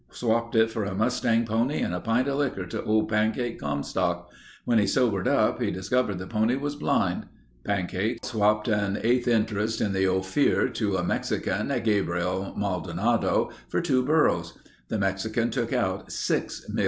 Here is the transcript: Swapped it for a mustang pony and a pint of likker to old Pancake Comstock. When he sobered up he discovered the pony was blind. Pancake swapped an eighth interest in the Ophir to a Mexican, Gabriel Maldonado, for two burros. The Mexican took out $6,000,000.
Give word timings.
Swapped 0.09 0.55
it 0.55 0.71
for 0.71 0.83
a 0.83 0.95
mustang 0.95 1.45
pony 1.45 1.77
and 1.77 1.93
a 1.93 1.99
pint 1.99 2.27
of 2.27 2.39
likker 2.39 2.65
to 2.67 2.83
old 2.85 3.07
Pancake 3.07 3.59
Comstock. 3.59 4.31
When 4.65 4.79
he 4.79 4.87
sobered 4.87 5.27
up 5.27 5.61
he 5.61 5.69
discovered 5.69 6.17
the 6.17 6.25
pony 6.25 6.55
was 6.55 6.75
blind. 6.75 7.27
Pancake 7.63 8.25
swapped 8.25 8.67
an 8.67 8.97
eighth 9.03 9.27
interest 9.27 9.79
in 9.79 9.93
the 9.93 10.07
Ophir 10.07 10.69
to 10.69 10.97
a 10.97 11.03
Mexican, 11.03 11.67
Gabriel 11.83 12.55
Maldonado, 12.57 13.51
for 13.69 13.79
two 13.79 14.03
burros. 14.03 14.57
The 14.87 14.97
Mexican 14.97 15.51
took 15.51 15.71
out 15.71 16.07
$6,000,000. 16.09 16.79